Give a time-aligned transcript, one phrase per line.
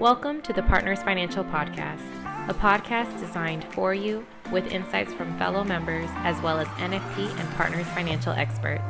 [0.00, 2.00] Welcome to the Partners Financial Podcast,
[2.48, 7.50] a podcast designed for you with insights from fellow members as well as NFP and
[7.50, 8.82] Partners Financial experts.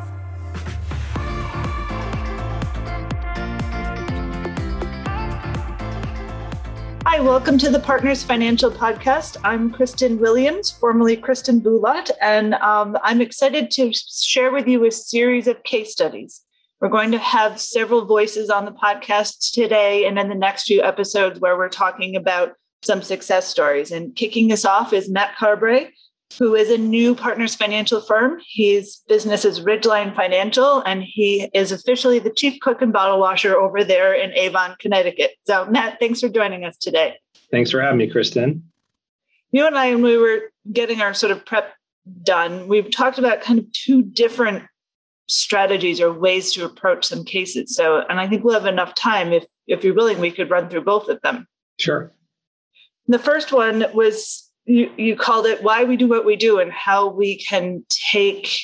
[7.04, 9.36] Hi, welcome to the Partners Financial Podcast.
[9.42, 14.92] I'm Kristen Williams, formerly Kristen Boulat, and um, I'm excited to share with you a
[14.92, 16.42] series of case studies.
[16.80, 20.82] We're going to have several voices on the podcast today and in the next few
[20.82, 23.92] episodes where we're talking about some success stories.
[23.92, 25.90] And kicking us off is Matt Carbray,
[26.38, 28.40] who is a new Partners Financial firm.
[28.50, 33.54] His business is Ridgeline Financial, and he is officially the chief cook and bottle washer
[33.58, 35.32] over there in Avon, Connecticut.
[35.46, 37.16] So, Matt, thanks for joining us today.
[37.50, 38.64] Thanks for having me, Kristen.
[39.52, 41.74] You and I, when we were getting our sort of prep
[42.22, 44.64] done, we've talked about kind of two different
[45.30, 47.74] strategies or ways to approach some cases.
[47.76, 50.68] So, and I think we'll have enough time if if you're willing, we could run
[50.68, 51.46] through both of them.
[51.78, 52.12] Sure.
[53.06, 56.72] The first one was you you called it why we do what we do and
[56.72, 58.60] how we can take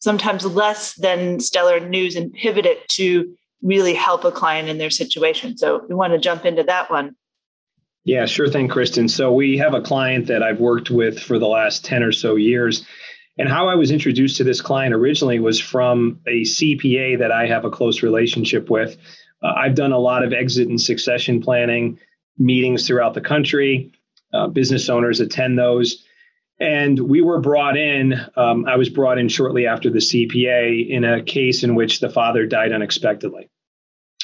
[0.00, 4.90] sometimes less than stellar news and pivot it to really help a client in their
[4.90, 5.56] situation.
[5.56, 7.14] So we want to jump into that one.
[8.04, 9.08] Yeah, sure thing, Kristen.
[9.08, 12.34] So we have a client that I've worked with for the last 10 or so
[12.34, 12.84] years
[13.38, 17.46] and how I was introduced to this client originally was from a CPA that I
[17.46, 18.96] have a close relationship with.
[19.42, 21.98] Uh, I've done a lot of exit and succession planning
[22.38, 23.92] meetings throughout the country.
[24.32, 26.04] Uh, business owners attend those.
[26.60, 31.04] And we were brought in, um, I was brought in shortly after the CPA in
[31.04, 33.50] a case in which the father died unexpectedly.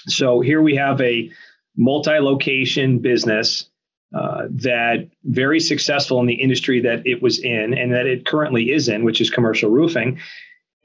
[0.07, 1.31] So here we have a
[1.77, 3.69] multi location business
[4.15, 8.71] uh, that very successful in the industry that it was in and that it currently
[8.71, 10.19] is in, which is commercial roofing.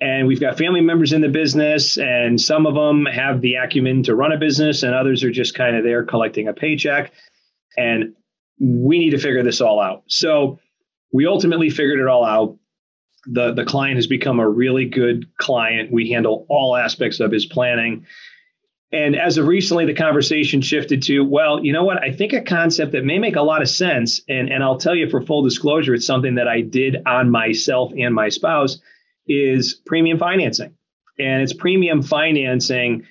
[0.01, 4.03] And we've got family members in the business, and some of them have the acumen
[4.03, 7.13] to run a business, and others are just kind of there collecting a paycheck.
[7.77, 8.13] And
[8.59, 10.03] we need to figure this all out.
[10.07, 10.59] So
[11.13, 12.57] we ultimately figured it all out.
[13.27, 15.91] The, the client has become a really good client.
[15.91, 18.05] We handle all aspects of his planning.
[18.93, 22.01] And as of recently, the conversation shifted to, well, you know what?
[22.03, 24.93] I think a concept that may make a lot of sense, and, and I'll tell
[24.93, 28.79] you for full disclosure, it's something that I did on myself and my spouse,
[29.27, 30.75] is premium financing.
[31.17, 33.07] And it's premium financing,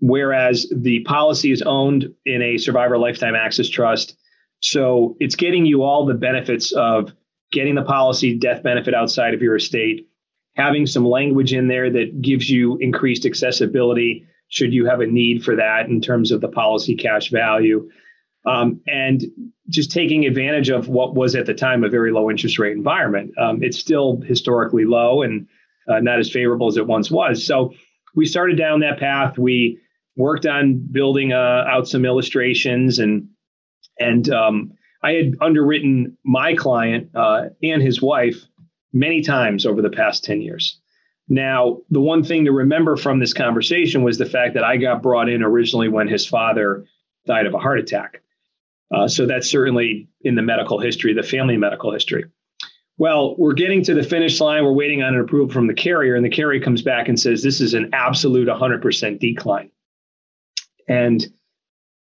[0.00, 4.16] whereas the policy is owned in a survivor lifetime access trust.
[4.60, 7.12] So it's getting you all the benefits of
[7.52, 10.08] getting the policy death benefit outside of your estate,
[10.54, 15.44] having some language in there that gives you increased accessibility should you have a need
[15.44, 17.88] for that in terms of the policy cash value.
[18.46, 19.24] Um, and
[19.68, 23.32] just taking advantage of what was at the time a very low interest rate environment.
[23.38, 25.48] Um, it's still historically low and
[25.88, 27.44] uh, not as favorable as it once was.
[27.44, 27.72] So
[28.14, 29.36] we started down that path.
[29.36, 29.80] We
[30.16, 33.28] worked on building uh, out some illustrations and
[33.98, 38.44] and um, I had underwritten my client uh, and his wife
[38.92, 40.80] many times over the past 10 years.
[41.28, 45.02] Now, the one thing to remember from this conversation was the fact that I got
[45.02, 46.86] brought in originally when his father
[47.26, 48.22] died of a heart attack.
[48.94, 52.26] Uh, so that's certainly in the medical history, the family medical history.
[52.98, 54.64] Well, we're getting to the finish line.
[54.64, 57.42] We're waiting on an approval from the carrier, and the carrier comes back and says
[57.42, 59.70] this is an absolute 100% decline.
[60.88, 61.26] And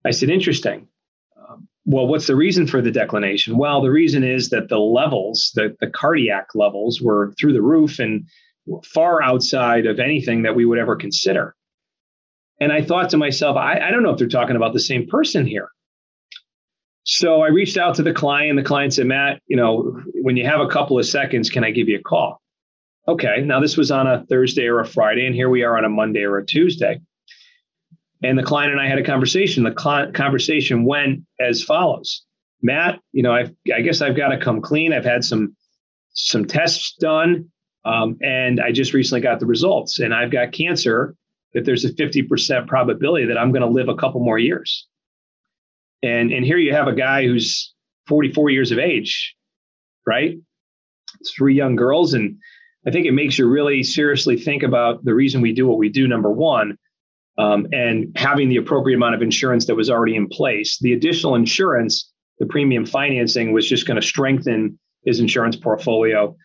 [0.05, 0.87] I said, interesting.
[1.37, 3.57] Um, well, what's the reason for the declination?
[3.57, 7.99] Well, the reason is that the levels, the, the cardiac levels, were through the roof,
[7.99, 8.27] and
[8.83, 11.55] far outside of anything that we would ever consider.
[12.59, 15.07] And I thought to myself, I, I, don't know if they're talking about the same
[15.07, 15.69] person here.
[17.03, 18.57] So I reached out to the client.
[18.57, 21.71] The client said, Matt, you know, when you have a couple of seconds, can I
[21.71, 22.41] give you a call?
[23.07, 23.41] Okay.
[23.41, 25.89] Now this was on a Thursday or a Friday, and here we are on a
[25.89, 26.99] Monday or a Tuesday.
[28.23, 29.63] And the client and I had a conversation.
[29.63, 32.23] The cl- conversation went as follows:
[32.63, 34.93] Matt, you know, I've, I guess I've got to come clean.
[34.93, 35.55] I've had some
[36.13, 37.51] some tests done.
[37.85, 41.15] Um, and I just recently got the results, and I've got cancer.
[41.53, 44.87] That there's a 50% probability that I'm going to live a couple more years.
[46.03, 47.73] And and here you have a guy who's
[48.07, 49.33] 44 years of age,
[50.05, 50.35] right?
[51.35, 52.37] Three young girls, and
[52.85, 55.87] I think it makes you really seriously think about the reason we do what we
[55.87, 56.07] do.
[56.07, 56.77] Number one,
[57.37, 60.77] um, and having the appropriate amount of insurance that was already in place.
[60.79, 66.35] The additional insurance, the premium financing, was just going to strengthen his insurance portfolio.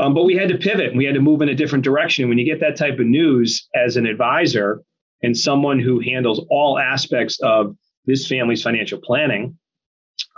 [0.00, 2.28] Um, but we had to pivot we had to move in a different direction.
[2.28, 4.82] When you get that type of news as an advisor
[5.22, 7.76] and someone who handles all aspects of
[8.06, 9.58] this family's financial planning,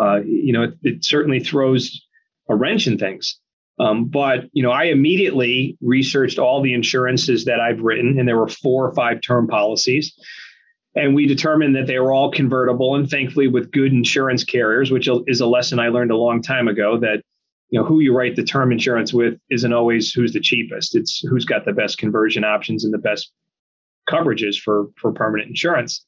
[0.01, 2.05] uh, you know, it, it, certainly throws
[2.49, 3.39] a wrench in things.
[3.79, 8.37] Um, but you know, I immediately researched all the insurances that I've written, and there
[8.37, 10.13] were four or five term policies.
[10.97, 15.09] and we determined that they were all convertible and thankfully with good insurance carriers which
[15.27, 17.23] is a lesson i learned a long time ago that
[17.73, 21.21] you know who you write the term insurance with isn't always who's the cheapest it's
[21.29, 23.33] who's got the best conversion options and the best
[24.09, 26.05] coverages for for permanent insurance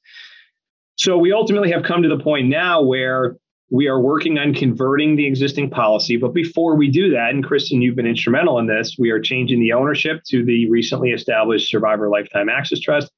[0.96, 3.37] so we ultimately have come to the point now where
[3.70, 7.82] we are working on converting the existing policy but before we do that and kristen
[7.82, 12.08] you've been instrumental in this we are changing the ownership to the recently established survivor
[12.08, 13.11] lifetime access trust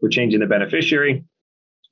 [0.00, 1.24] we're changing the beneficiary.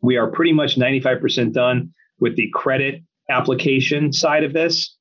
[0.02, 4.95] We are pretty much 95% done with the credit application side of this.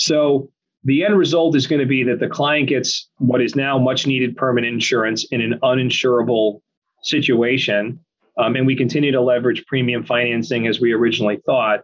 [0.00, 0.50] So
[0.84, 4.06] the end result is going to be that the client gets what is now much
[4.06, 6.60] needed permanent insurance in an uninsurable
[7.02, 8.00] situation.
[8.38, 11.80] Um, and we continue to leverage premium financing as we originally thought.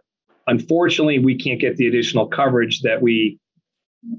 [0.47, 3.39] Unfortunately, we can't get the additional coverage that we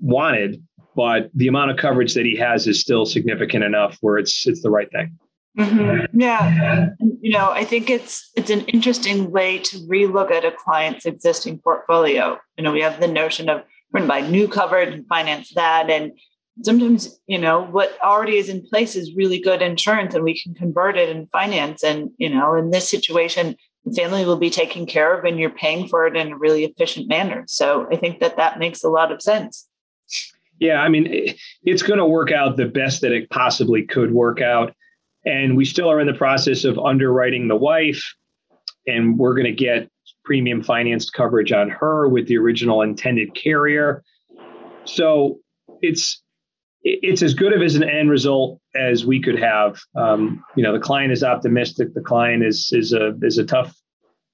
[0.00, 0.62] wanted,
[0.94, 4.62] but the amount of coverage that he has is still significant enough where it's it's
[4.62, 5.18] the right thing.
[5.58, 6.20] Mm-hmm.
[6.20, 6.90] Yeah,
[7.20, 11.58] you know, I think it's it's an interesting way to relook at a client's existing
[11.58, 12.38] portfolio.
[12.56, 13.62] You know, we have the notion of
[13.93, 16.12] we're going to buy new coverage and finance that, and
[16.62, 20.55] sometimes you know what already is in place is really good insurance, and we can
[20.55, 21.82] convert it and finance.
[21.82, 25.50] And you know, in this situation, the family will be taken care of, and you're
[25.50, 27.44] paying for it in a really efficient manner.
[27.46, 29.67] So I think that that makes a lot of sense.
[30.61, 34.41] Yeah, I mean, it's going to work out the best that it possibly could work
[34.41, 34.75] out
[35.29, 38.14] and we still are in the process of underwriting the wife,
[38.87, 39.91] and we're going to get
[40.28, 44.04] premium financed coverage on her with the original intended carrier.
[44.84, 45.38] So
[45.80, 46.22] it's
[46.82, 49.80] it's as good of as an end result as we could have.
[49.96, 51.94] Um, you know, the client is optimistic.
[51.94, 53.75] The client is is a is a tough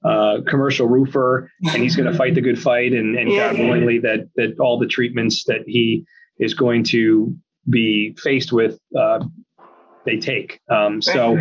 [0.05, 2.93] uh, commercial roofer, and he's going to fight the good fight.
[2.93, 3.53] And, and yeah.
[3.53, 6.05] God willingly, that that all the treatments that he
[6.41, 7.37] is going to
[7.71, 9.25] be faced with uh,
[10.05, 10.61] they take.
[10.69, 11.39] Um, so,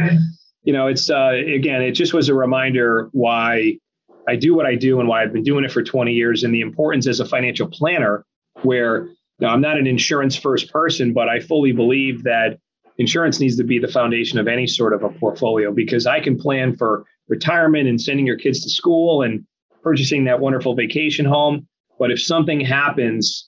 [0.64, 3.80] you know, it's uh, again, it just was a reminder why
[4.28, 6.54] I do what I do and why I've been doing it for 20 years, and
[6.54, 8.26] the importance as a financial planner,
[8.62, 9.10] where
[9.44, 12.58] know, I'm not an insurance first person, but I fully believe that
[12.98, 16.38] insurance needs to be the foundation of any sort of a portfolio because I can
[16.38, 19.46] plan for retirement and sending your kids to school and
[19.82, 21.68] purchasing that wonderful vacation home.
[22.00, 23.48] But if something happens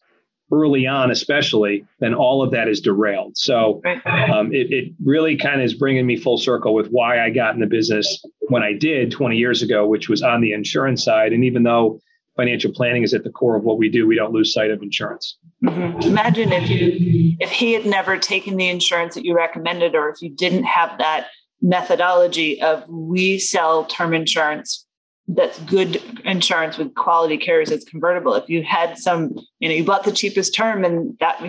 [0.52, 3.36] early on, especially, then all of that is derailed.
[3.38, 7.30] So um, it, it really kind of is bringing me full circle with why I
[7.30, 11.04] got in the business when I did 20 years ago, which was on the insurance
[11.04, 11.34] side.
[11.34, 12.00] And even though
[12.36, 14.82] financial planning is at the core of what we do, we don't lose sight of
[14.82, 15.38] insurance.
[15.64, 16.02] Mm-hmm.
[16.02, 20.22] Imagine if you if he had never taken the insurance that you recommended, or if
[20.22, 21.28] you didn't have that
[21.62, 24.85] methodology of we sell term insurance
[25.28, 28.36] that's good insurance with quality carriers that's convertible.
[28.36, 31.42] If you had some, you know, you bought the cheapest term and that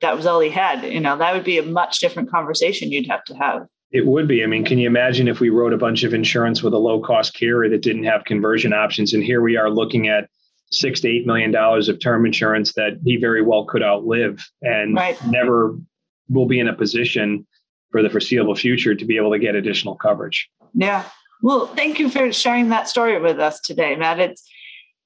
[0.00, 3.06] that was all he had, you know, that would be a much different conversation you'd
[3.06, 3.66] have to have.
[3.90, 4.42] It would be.
[4.42, 7.00] I mean, can you imagine if we wrote a bunch of insurance with a low
[7.00, 9.12] cost carrier that didn't have conversion options?
[9.12, 10.28] And here we are looking at
[10.70, 14.94] six to eight million dollars of term insurance that he very well could outlive and
[14.96, 15.18] right.
[15.26, 15.78] never
[16.28, 17.46] will be in a position
[17.90, 20.48] for the foreseeable future to be able to get additional coverage.
[20.74, 21.04] Yeah.
[21.42, 24.20] Well, thank you for sharing that story with us today, Matt.
[24.20, 24.48] It's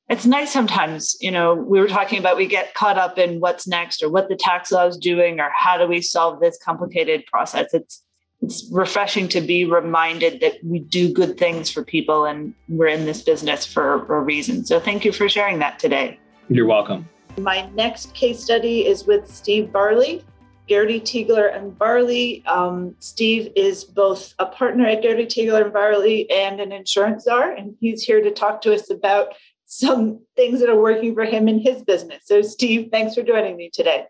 [0.09, 3.67] it's nice sometimes, you know, we were talking about we get caught up in what's
[3.67, 7.27] next or what the tax law is doing or how do we solve this complicated
[7.27, 7.75] process.
[7.75, 8.03] It's
[8.43, 13.07] it's refreshing to be reminded that we do good things for people and we're in
[13.07, 14.65] this business for a reason.
[14.65, 16.21] So thank you for sharing that today.
[16.51, 17.09] You're welcome.
[17.39, 20.23] My next case study is with Steve Barley.
[20.67, 22.45] Garrity Teegler and Barley.
[22.47, 27.53] Um, Steve is both a partner at Garrity Teegler and Barley and an insurance czar,
[27.53, 29.35] and he's here to talk to us about
[29.67, 32.23] some things that are working for him in his business.
[32.25, 34.07] So, Steve, thanks for joining me today.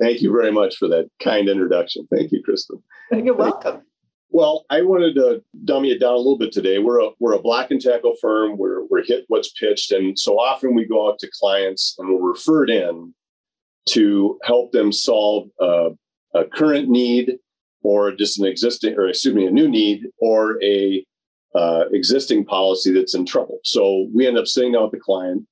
[0.00, 2.06] Thank you very much for that kind introduction.
[2.14, 2.82] Thank you, Kristen.
[3.12, 3.82] You're welcome.
[4.30, 6.78] Well, I wanted to dummy it down a little bit today.
[6.78, 8.58] We're a we're a block and tackle firm.
[8.58, 12.32] We're we're hit what's pitched, and so often we go out to clients and we're
[12.32, 13.14] referred in
[13.90, 15.88] to help them solve a,
[16.34, 17.38] a current need
[17.82, 21.04] or just an existing, or excuse me, a new need or a
[21.54, 23.58] uh, existing policy that's in trouble.
[23.64, 25.46] So we end up sitting down with the client,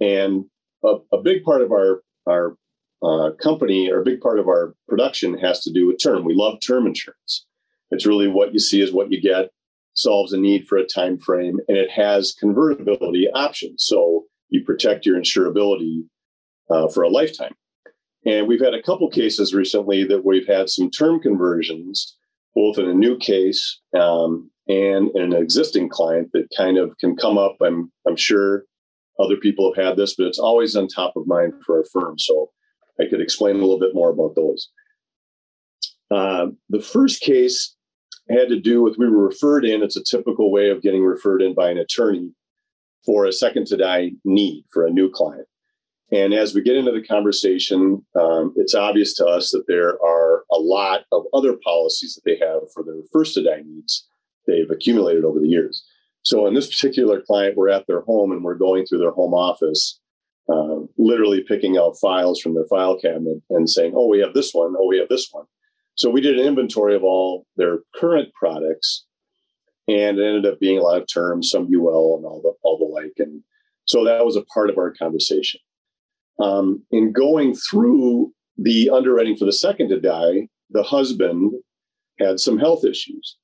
[0.00, 0.44] and
[0.84, 2.56] a, a big part of our our
[3.02, 6.24] uh, company or a big part of our production has to do with term.
[6.24, 7.46] We love term insurance.
[7.90, 9.50] It's really what you see is what you get.
[9.94, 13.84] Solves a need for a time frame, and it has convertibility options.
[13.86, 16.04] So you protect your insurability
[16.70, 17.54] uh, for a lifetime.
[18.24, 22.16] And we've had a couple cases recently that we've had some term conversions,
[22.54, 27.16] both in a new case um, and in an existing client that kind of can
[27.16, 27.56] come up.
[27.60, 28.64] I'm, I'm sure
[29.20, 32.18] other people have had this, but it's always on top of mind for our firm.
[32.18, 32.50] So
[33.00, 34.70] I could explain a little bit more about those.
[36.10, 37.76] Uh, the first case
[38.28, 39.82] had to do with we were referred in.
[39.82, 42.32] It's a typical way of getting referred in by an attorney
[43.04, 45.46] for a second to die need for a new client.
[46.16, 50.44] And as we get into the conversation, um, it's obvious to us that there are
[50.50, 54.08] a lot of other policies that they have for their first die needs
[54.46, 55.84] they've accumulated over the years.
[56.22, 59.34] So, in this particular client, we're at their home and we're going through their home
[59.34, 60.00] office,
[60.48, 64.54] uh, literally picking out files from their file cabinet and saying, Oh, we have this
[64.54, 64.74] one.
[64.78, 65.44] Oh, we have this one.
[65.96, 69.04] So, we did an inventory of all their current products,
[69.86, 72.78] and it ended up being a lot of terms, some UL and all the, all
[72.78, 73.14] the like.
[73.18, 73.42] And
[73.84, 75.60] so, that was a part of our conversation.
[76.38, 81.52] Um, in going through the underwriting for the second to die, the husband
[82.18, 83.36] had some health issues.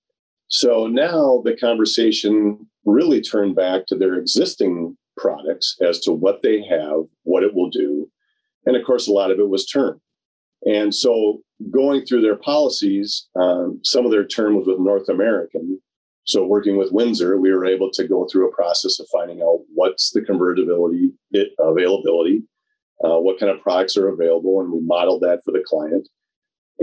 [0.49, 6.63] So now the conversation really turned back to their existing products as to what they
[6.65, 8.11] have, what it will do.
[8.67, 10.01] And of course, a lot of it was term.
[10.65, 15.81] And so going through their policies, um, some of their term was with North American.
[16.25, 19.61] So working with Windsor, we were able to go through a process of finding out
[19.75, 21.11] what's the convertibility
[21.59, 22.43] availability,
[23.05, 26.09] uh, what kind of products are available, and we modeled that for the client.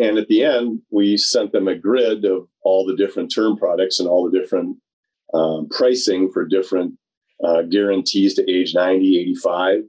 [0.02, 4.00] And at the end, we sent them a grid of all the different term products
[4.00, 4.78] and all the different
[5.34, 6.94] um, pricing for different
[7.44, 9.82] uh, guarantees to age 90, 85.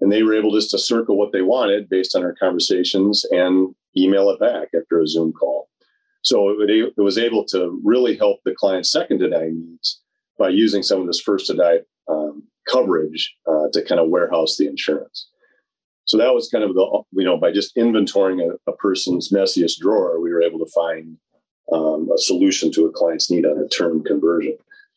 [0.00, 3.74] And they were able just to circle what they wanted based on our conversations and
[3.96, 5.68] email it back after a Zoom call.
[6.22, 10.00] So it, it was able to really help the client's second to die needs
[10.38, 14.56] by using some of this first to die um, coverage uh, to kind of warehouse
[14.56, 15.28] the insurance.
[16.04, 19.78] So that was kind of the, you know, by just inventorying a, a person's messiest
[19.78, 21.16] drawer, we were able to find
[21.72, 24.56] um, a solution to a client's need on a term conversion.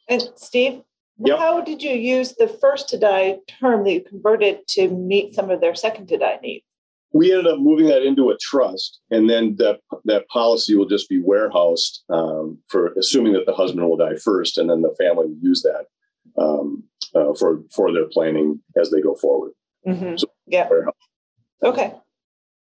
[0.10, 0.82] And Steve,
[1.18, 1.38] yep.
[1.38, 5.50] how did you use the first to die term that you converted to meet some
[5.50, 6.66] of their second to die needs?
[7.14, 11.08] We ended up moving that into a trust, and then that that policy will just
[11.08, 15.28] be warehoused um, for assuming that the husband will die first, and then the family
[15.28, 15.86] will use that
[16.38, 16.84] um,
[17.16, 19.54] uh, for for their planning as they go forward.
[19.88, 20.18] Mm-hmm.
[20.18, 20.70] So yeah.
[21.64, 21.94] Okay.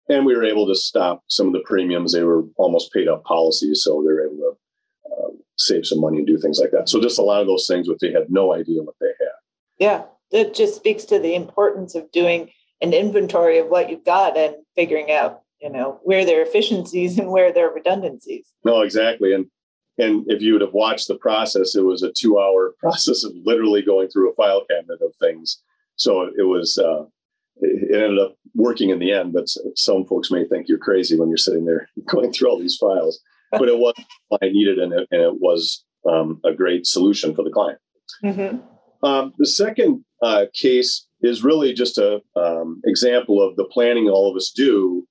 [0.07, 2.13] And we were able to stop some of the premiums.
[2.13, 4.57] They were almost paid up policies, so they were able to
[5.11, 6.89] uh, save some money and do things like that.
[6.89, 9.31] So just a lot of those things, which they had no idea what they had.
[9.79, 14.37] Yeah, it just speaks to the importance of doing an inventory of what you've got
[14.37, 18.47] and figuring out, you know, where there are efficiencies and where there are redundancies.
[18.63, 19.33] No, exactly.
[19.33, 19.47] And
[19.97, 23.81] and if you would have watched the process, it was a two-hour process of literally
[23.81, 25.61] going through a file cabinet of things.
[25.95, 27.05] So it was uh,
[27.57, 31.29] it ended up working in the end, but some folks may think you're crazy when
[31.29, 33.19] you're sitting there going through all these files.
[33.51, 33.93] But it was
[34.41, 37.79] I needed, and it, and it was um, a great solution for the client.
[38.23, 39.05] Mm-hmm.
[39.05, 44.29] Um, the second uh, case is really just a um, example of the planning all
[44.29, 45.07] of us do,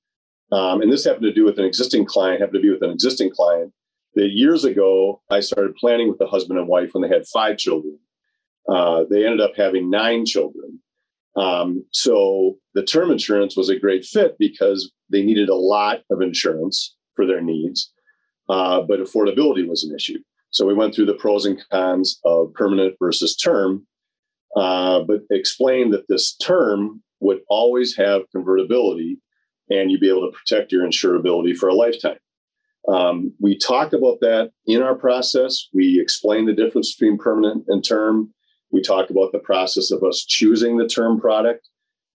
[0.52, 2.40] um, and this happened to do with an existing client.
[2.40, 3.72] Happened to be with an existing client
[4.14, 7.58] that years ago I started planning with the husband and wife when they had five
[7.58, 7.98] children.
[8.68, 10.80] Uh, they ended up having nine children.
[11.36, 16.22] Um, so the term insurance was a great fit because they needed a lot of
[16.22, 17.92] insurance for their needs,
[18.48, 20.18] uh, but affordability was an issue.
[20.50, 23.86] So we went through the pros and cons of permanent versus term,
[24.56, 29.18] uh, but explained that this term would always have convertibility
[29.70, 32.18] and you'd be able to protect your insurability for a lifetime.
[32.86, 35.68] Um, we talk about that in our process.
[35.72, 38.32] We explain the difference between permanent and term.
[38.74, 41.68] We talk about the process of us choosing the term product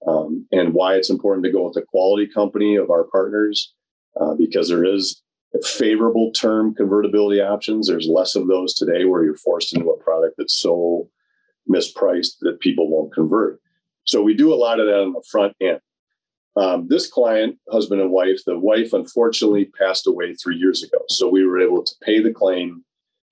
[0.09, 3.75] um, and why it's important to go with a quality company of our partners
[4.19, 5.21] uh, because there is
[5.63, 7.89] favorable term convertibility options.
[7.89, 11.11] There's less of those today where you're forced into a product that's so
[11.71, 13.61] mispriced that people won't convert.
[14.05, 15.81] So we do a lot of that on the front end.
[16.57, 21.05] Um, this client, husband and wife, the wife unfortunately passed away three years ago.
[21.11, 22.83] So we were able to pay the claim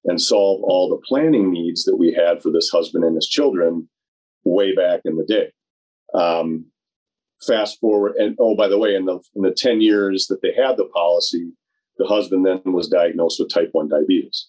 [0.05, 3.89] and solve all the planning needs that we had for this husband and his children
[4.45, 5.51] way back in the day.
[6.13, 6.67] Um,
[7.47, 10.53] fast forward, and oh, by the way, in the, in the 10 years that they
[10.55, 11.51] had the policy,
[11.99, 14.49] the husband then was diagnosed with type 1 diabetes.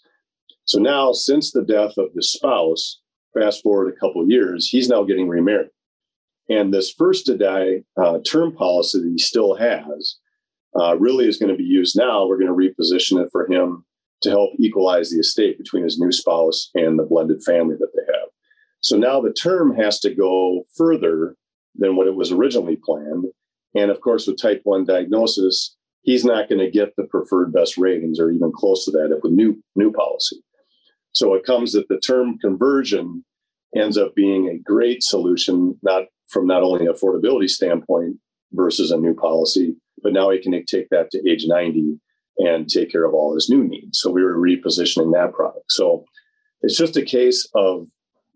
[0.65, 3.01] So now, since the death of his spouse,
[3.33, 5.69] fast forward a couple years, he's now getting remarried.
[6.49, 10.17] And this first to die uh, term policy that he still has
[10.79, 12.25] uh, really is going to be used now.
[12.25, 13.85] We're going to reposition it for him
[14.25, 18.01] to help equalize the estate between his new spouse and the blended family that they
[18.13, 18.27] have.
[18.81, 21.35] So now the term has to go further
[21.75, 23.25] than what it was originally planned.
[23.75, 27.77] And of course, with type 1 diagnosis, he's not going to get the preferred best
[27.77, 30.37] ratings or even close to that if with new new policy.
[31.13, 33.23] So it comes that the term conversion
[33.75, 38.17] ends up being a great solution, not from not only an affordability standpoint
[38.53, 41.99] versus a new policy, but now he can take that to age 90
[42.37, 43.99] and take care of all his new needs.
[43.99, 45.71] So we were repositioning that product.
[45.71, 46.05] So
[46.61, 47.87] it's just a case of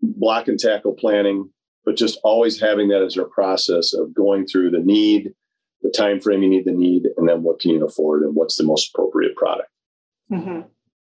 [0.02, 1.50] block and tackle planning,
[1.84, 5.32] but just always having that as your process of going through the need,
[5.82, 8.56] the time frame you need the need, and then what can you afford and what's
[8.56, 9.68] the most appropriate product.
[10.30, 10.60] Mm-hmm.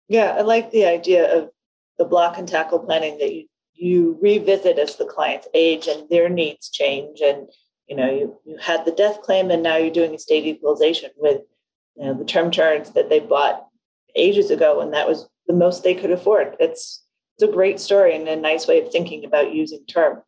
[0.08, 1.50] Yeah, I like the idea of
[1.98, 6.30] the block and tackle planning that you you revisit as the client's age and their
[6.30, 7.48] needs change and
[7.88, 11.42] you know you, you had the death claim and now you're doing estate equalization with
[11.98, 13.68] you know the term insurance that they bought
[14.16, 16.56] ages ago and that was the most they could afford.
[16.60, 17.04] It's
[17.36, 20.24] it's a great story and a nice way of thinking about using term.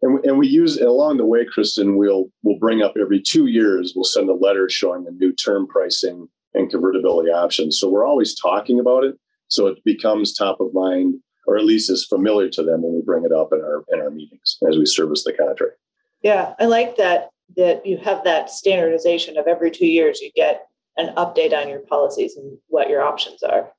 [0.00, 3.92] And, and we use along the way kristen we'll we'll bring up every two years
[3.94, 7.78] we'll send a letter showing the new term pricing and convertibility options.
[7.78, 9.16] So we're always talking about it
[9.48, 11.14] so it becomes top of mind
[11.46, 14.00] or at least is familiar to them when we bring it up in our in
[14.00, 15.76] our meetings as we service the contract.
[16.22, 20.67] Yeah i like that that you have that standardization of every two years you get
[20.98, 23.70] an update on your policies and what your options are.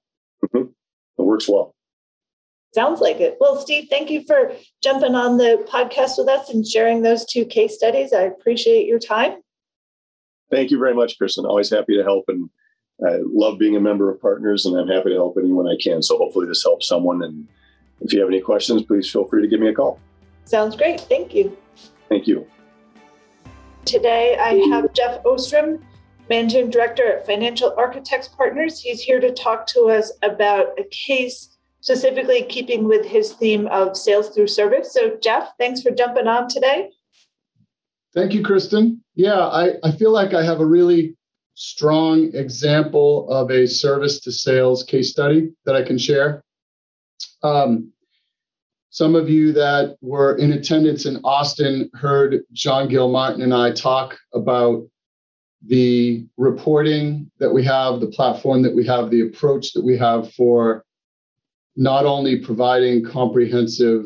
[0.45, 0.69] Mm-hmm.
[1.17, 1.75] It works well.
[2.73, 3.37] Sounds like it.
[3.39, 7.45] Well, Steve, thank you for jumping on the podcast with us and sharing those two
[7.45, 8.13] case studies.
[8.13, 9.41] I appreciate your time.
[10.51, 11.45] Thank you very much, Kristen.
[11.45, 12.49] Always happy to help and
[13.05, 16.01] I love being a member of Partners and I'm happy to help anyone I can.
[16.01, 17.23] So hopefully this helps someone.
[17.23, 17.47] And
[18.01, 19.99] if you have any questions, please feel free to give me a call.
[20.45, 21.01] Sounds great.
[21.01, 21.57] Thank you.
[22.07, 22.45] Thank you.
[23.85, 25.83] Today I have Jeff Ostrom
[26.29, 28.79] Managing Director at Financial Architects Partners.
[28.79, 33.97] He's here to talk to us about a case specifically keeping with his theme of
[33.97, 34.93] sales through service.
[34.93, 36.91] So, Jeff, thanks for jumping on today.
[38.13, 39.03] Thank you, Kristen.
[39.15, 41.15] Yeah, I, I feel like I have a really
[41.55, 46.43] strong example of a service to sales case study that I can share.
[47.43, 47.91] Um,
[48.91, 53.71] some of you that were in attendance in Austin heard John Gil Martin and I
[53.71, 54.87] talk about
[55.65, 60.31] the reporting that we have, the platform that we have, the approach that we have
[60.33, 60.85] for
[61.75, 64.05] not only providing comprehensive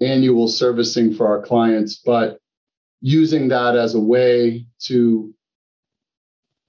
[0.00, 2.38] annual servicing for our clients, but
[3.00, 5.32] using that as a way to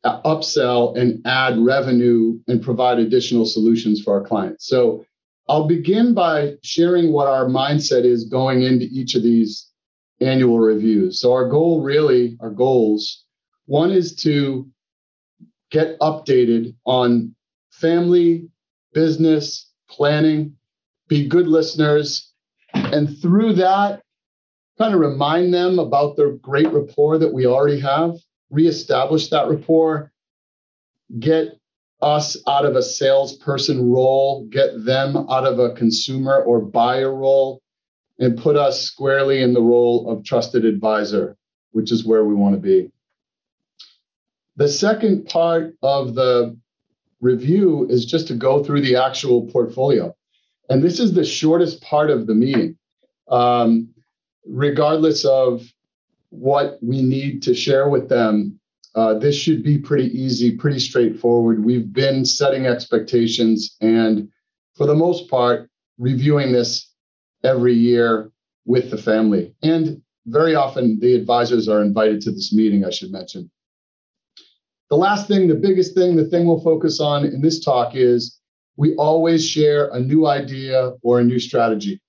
[0.06, 4.68] upsell and add revenue and provide additional solutions for our clients.
[4.68, 5.06] So
[5.48, 9.68] I'll begin by sharing what our mindset is going into each of these
[10.22, 11.20] annual reviews.
[11.20, 13.26] So our goal really, our goals
[13.70, 14.68] one is to
[15.70, 17.36] get updated on
[17.70, 18.50] family,
[18.96, 20.56] business, planning,
[21.08, 22.34] be good listeners,
[22.74, 24.02] and through that,
[24.80, 28.16] kind of remind them about the great rapport that we already have,
[28.50, 30.12] reestablish that rapport,
[31.20, 31.50] get
[32.02, 37.62] us out of a salesperson role, get them out of a consumer or buyer role,
[38.18, 41.38] and put us squarely in the role of trusted advisor,
[41.72, 42.92] which is where we want to be.
[44.60, 46.58] The second part of the
[47.22, 50.14] review is just to go through the actual portfolio.
[50.70, 52.78] And this is the shortest part of the meeting.
[53.30, 53.88] Um,
[54.46, 55.64] regardless of
[56.32, 58.60] what we need to share with them,
[58.96, 61.64] uh, this should be pretty easy, pretty straightforward.
[61.64, 64.28] We've been setting expectations and,
[64.76, 66.94] for the most part, reviewing this
[67.46, 68.30] every year
[68.66, 69.56] with the family.
[69.64, 73.50] And very often, the advisors are invited to this meeting, I should mention.
[74.90, 78.40] The last thing, the biggest thing, the thing we'll focus on in this talk is
[78.76, 82.02] we always share a new idea or a new strategy.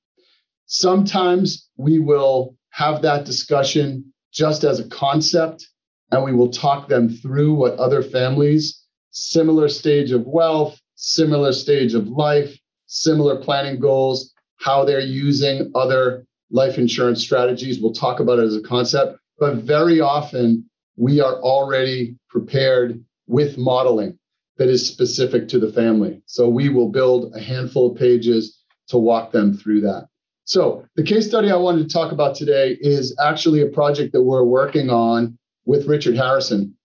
[0.64, 5.68] Sometimes we will have that discussion just as a concept
[6.10, 11.92] and we will talk them through what other families, similar stage of wealth, similar stage
[11.92, 17.78] of life, similar planning goals, how they're using other life insurance strategies.
[17.78, 20.69] We'll talk about it as a concept, but very often
[21.00, 24.18] we are already prepared with modeling
[24.58, 26.20] that is specific to the family.
[26.26, 30.08] So we will build a handful of pages to walk them through that.
[30.44, 34.20] So the case study I wanted to talk about today is actually a project that
[34.20, 36.76] we're working on with Richard Harrison.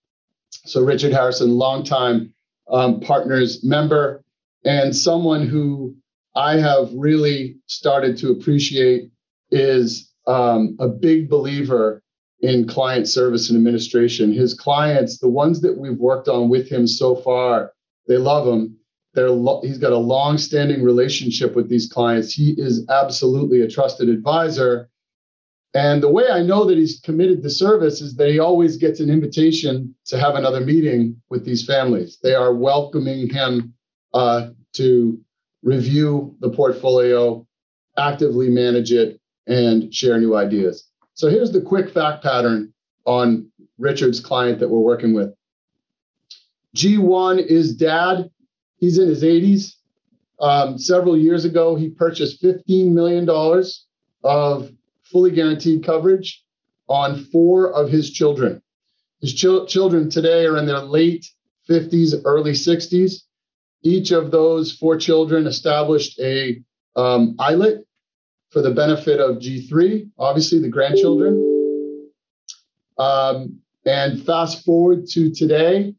[0.64, 2.34] So Richard Harrison, longtime
[2.72, 4.24] um, partners member
[4.64, 5.94] and someone who
[6.36, 9.12] I have really started to appreciate
[9.52, 12.02] is um, a big believer
[12.46, 14.32] in client service and administration.
[14.32, 17.74] His clients, the ones that we've worked on with him so far,
[18.08, 18.78] they love him.
[19.16, 22.34] They're lo- he's got a long-standing relationship with these clients.
[22.34, 24.92] He is absolutely a trusted advisor.
[25.74, 29.00] And the way I know that he's committed to service is that he always gets
[29.00, 32.20] an invitation to have another meeting with these families.
[32.22, 33.74] They are welcoming him
[34.14, 35.20] uh, to
[35.64, 37.46] review the portfolio,
[37.98, 40.88] actively manage it, and share new ideas.
[41.16, 42.74] So here's the quick fact pattern
[43.06, 45.34] on Richard's client that we're working with.
[46.76, 48.30] G1 is dad.
[48.78, 49.76] He's in his 80s.
[50.42, 53.28] Um, several years ago, he purchased $15 million
[54.26, 54.72] of
[55.04, 56.44] fully guaranteed coverage
[56.90, 58.62] on four of his children.
[59.22, 61.26] His ch- children today are in their late
[61.70, 63.22] 50s, early 60s.
[63.84, 66.62] Each of those four children established a
[66.98, 67.85] um, ILIT
[68.52, 72.12] for the benefit of G3, obviously the grandchildren.
[72.98, 75.94] Um, and fast forward to today,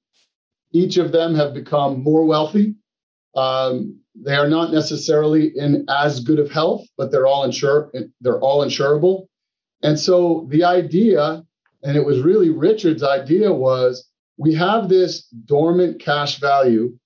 [0.72, 2.74] each of them have become more wealthy.
[3.34, 8.40] Um, they are not necessarily in as good of health, but they're all insure they're
[8.40, 9.26] all insurable.
[9.82, 11.44] And so the idea,
[11.82, 16.98] and it was really Richard's idea, was we have this dormant cash value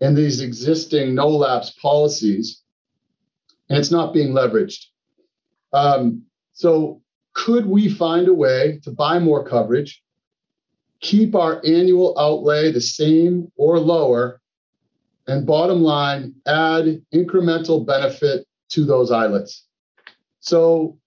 [0.00, 2.61] in these existing no lapse policies,
[3.72, 4.84] and it's not being leveraged.
[5.72, 7.00] Um, so,
[7.32, 10.02] could we find a way to buy more coverage,
[11.00, 14.42] keep our annual outlay the same or lower,
[15.26, 19.62] and bottom line, add incremental benefit to those ILITs?
[20.40, 20.98] So,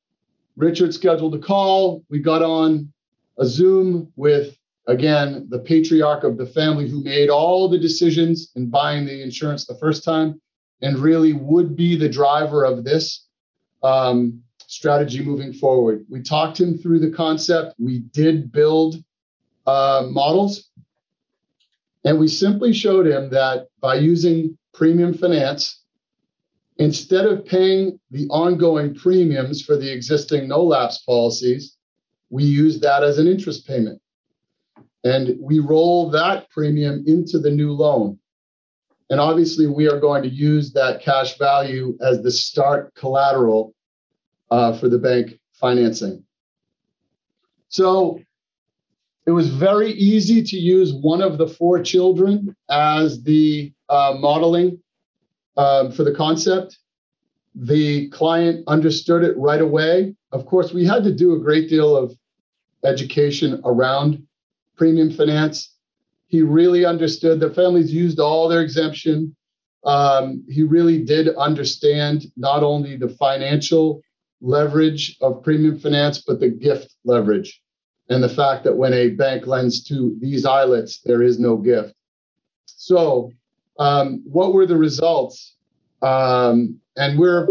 [0.57, 2.03] Richard scheduled a call.
[2.09, 2.91] We got on
[3.37, 8.71] a Zoom with, again, the patriarch of the family who made all the decisions in
[8.71, 10.41] buying the insurance the first time
[10.81, 13.25] and really would be the driver of this
[13.83, 16.05] um, strategy moving forward.
[16.09, 17.75] We talked him through the concept.
[17.79, 18.95] We did build
[19.65, 20.69] uh, models.
[22.03, 25.81] And we simply showed him that by using premium finance,
[26.77, 31.75] instead of paying the ongoing premiums for the existing no lapse policies,
[32.29, 34.01] we use that as an interest payment.
[35.03, 38.19] And we roll that premium into the new loan.
[39.09, 43.75] And obviously, we are going to use that cash value as the start collateral
[44.49, 46.23] uh, for the bank financing.
[47.69, 48.19] So
[49.25, 54.79] it was very easy to use one of the four children as the uh, modeling
[55.57, 56.77] um, for the concept.
[57.55, 60.15] The client understood it right away.
[60.31, 62.15] Of course, we had to do a great deal of
[62.83, 64.25] education around
[64.77, 65.74] premium finance.
[66.27, 69.35] He really understood the families used all their exemption.
[69.83, 74.01] Um, he really did understand not only the financial
[74.41, 77.61] leverage of premium finance, but the gift leverage
[78.09, 81.93] and the fact that when a bank lends to these ILITs, there is no gift.
[82.65, 83.31] So,
[83.79, 85.55] um, what were the results?
[86.01, 87.47] Um, and we're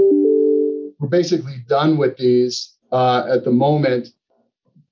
[0.99, 4.09] we're basically done with these uh, at the moment,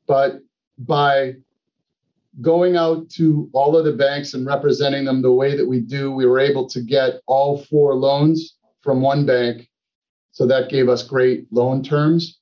[0.06, 0.40] but
[0.78, 1.34] by
[2.40, 6.12] going out to all of the banks and representing them the way that we do,
[6.12, 9.68] we were able to get all four loans from one bank
[10.30, 12.38] so that gave us great loan terms.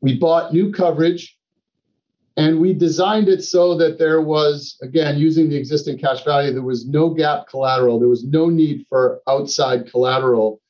[0.00, 1.36] We bought new coverage
[2.36, 6.62] and we designed it so that there was, again, using the existing cash value, there
[6.62, 8.00] was no gap collateral.
[8.00, 10.60] There was no need for outside collateral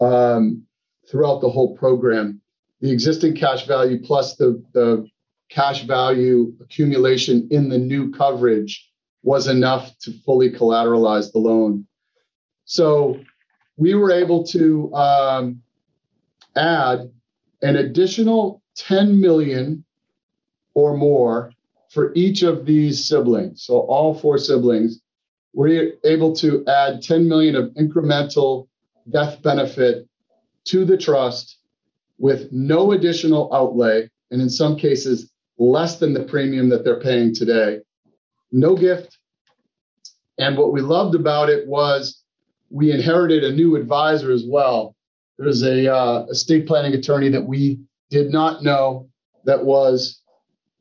[0.00, 0.62] um,
[1.08, 2.40] throughout the whole program.
[2.80, 5.06] The existing cash value plus the, the
[5.50, 8.90] cash value accumulation in the new coverage
[9.22, 11.86] was enough to fully collateralize the loan.
[12.64, 13.20] So
[13.76, 15.62] we were able to um,
[16.56, 17.10] add
[17.62, 19.84] an additional 10 million
[20.74, 21.52] or more
[21.90, 23.64] for each of these siblings.
[23.64, 25.00] So all four siblings,
[25.52, 28.66] we're able to add 10 million of incremental
[29.08, 30.08] death benefit
[30.64, 31.58] to the trust
[32.18, 37.34] with no additional outlay, and in some cases, less than the premium that they're paying
[37.34, 37.80] today.
[38.52, 39.18] No gift.
[40.38, 42.22] And what we loved about it was
[42.70, 44.96] we inherited a new advisor as well.
[45.38, 49.08] There's a uh, estate planning attorney that we did not know
[49.44, 50.20] that was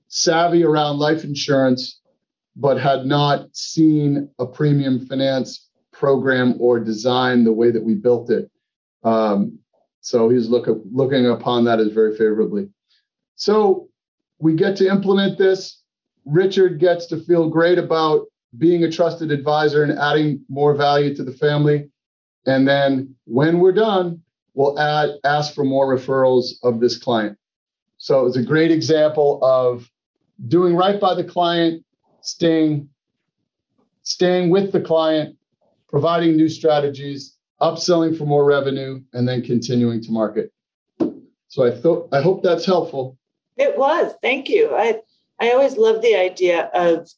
[0.08, 2.00] savvy around life insurance,
[2.56, 8.30] but had not seen a premium finance program or design the way that we built
[8.30, 8.50] it.
[9.04, 9.60] Um,
[10.02, 12.70] so he's look, looking upon that as very favorably.
[13.36, 13.90] So
[14.44, 15.82] we get to implement this.
[16.26, 18.26] Richard gets to feel great about
[18.58, 21.90] being a trusted advisor and adding more value to the family.
[22.46, 24.22] And then when we're done,
[24.54, 27.38] we'll add ask for more referrals of this client.
[27.98, 29.90] So it's a great example of
[30.50, 31.86] doing right by the client,
[32.20, 32.90] staying
[34.04, 35.38] staying with the client,
[35.88, 40.52] providing new strategies, upselling for more revenue, and then continuing to market.
[41.48, 43.18] So I thought I hope that's helpful.
[43.58, 44.14] It was.
[44.22, 44.72] Thank you.
[44.76, 45.02] I
[45.40, 47.10] I always love the idea of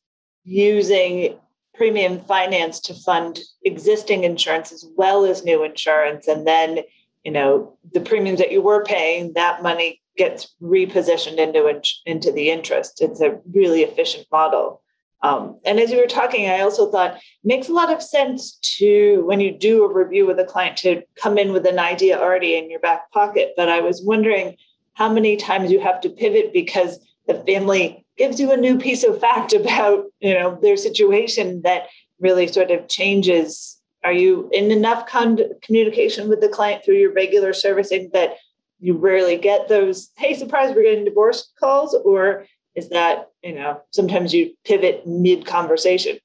[0.44, 1.38] using
[1.76, 6.80] premium finance to fund existing insurance as well as new insurance and then
[7.26, 12.50] you know the premiums that you were paying that money gets repositioned into into the
[12.50, 14.82] interest it's a really efficient model
[15.22, 19.24] Um, and as you were talking, I also thought makes a lot of sense to
[19.26, 22.56] when you do a review with a client to come in with an idea already
[22.58, 23.54] in your back pocket.
[23.58, 24.56] But I was wondering
[24.96, 29.04] how many times you have to pivot because the family gives you a new piece
[29.04, 31.88] of fact about you know their situation that
[32.20, 33.80] really sort of changes.
[34.04, 38.38] Are you in enough con- communication with the client through your regular servicing that
[38.80, 43.82] you rarely get those hey surprise we're getting divorce calls or is that you know
[43.92, 46.18] sometimes you pivot mid conversation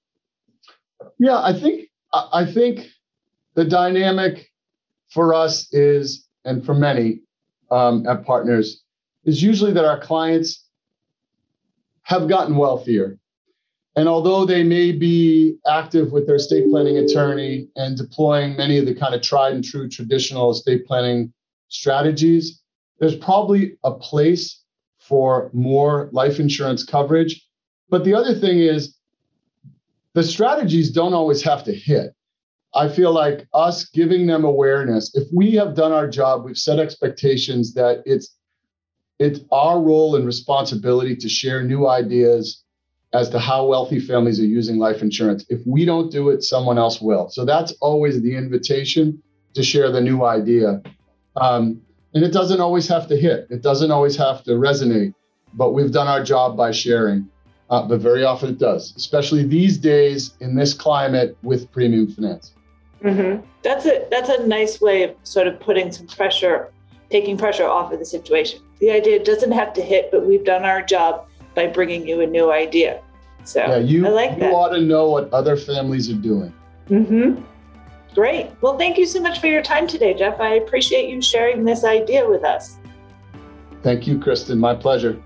[1.18, 2.88] yeah i think i think
[3.54, 4.50] the dynamic
[5.10, 7.20] for us is and for many
[7.70, 8.82] um, at partners
[9.24, 10.64] is usually that our clients
[12.02, 13.18] have gotten wealthier
[13.96, 18.86] and although they may be active with their estate planning attorney and deploying many of
[18.86, 21.32] the kind of tried and true traditional estate planning
[21.68, 22.62] strategies,
[22.98, 24.62] there's probably a place
[24.98, 27.44] for more life insurance coverage.
[27.88, 28.96] But the other thing is,
[30.14, 32.14] the strategies don't always have to hit.
[32.74, 36.78] I feel like us giving them awareness, if we have done our job, we've set
[36.78, 38.36] expectations that it's
[39.18, 42.64] it's our role and responsibility to share new ideas
[43.12, 45.44] as to how wealthy families are using life insurance.
[45.50, 47.28] If we don't do it, someone else will.
[47.28, 49.22] So that's always the invitation
[49.54, 50.80] to share the new idea.
[51.36, 51.82] Um,
[52.14, 55.12] and it doesn't always have to hit, it doesn't always have to resonate,
[55.54, 57.28] but we've done our job by sharing.
[57.68, 62.54] Uh, but very often it does, especially these days in this climate with premium finance.
[63.02, 63.46] Mm-hmm.
[63.62, 66.72] That's a that's a nice way of sort of putting some pressure,
[67.10, 68.60] taking pressure off of the situation.
[68.80, 72.26] The idea doesn't have to hit, but we've done our job by bringing you a
[72.26, 73.02] new idea.
[73.44, 74.52] So yeah, you, I like you that.
[74.52, 76.52] ought to know what other families are doing.
[76.88, 77.42] Mm-hmm.
[78.14, 78.50] Great.
[78.60, 80.40] Well, thank you so much for your time today, Jeff.
[80.40, 82.78] I appreciate you sharing this idea with us.
[83.82, 84.58] Thank you, Kristen.
[84.58, 85.20] My pleasure.